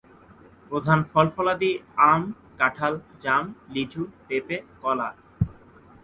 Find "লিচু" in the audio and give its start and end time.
3.69-4.03